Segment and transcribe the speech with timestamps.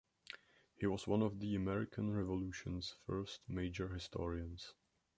[0.75, 4.73] He was one of the American Revolution's first major historians.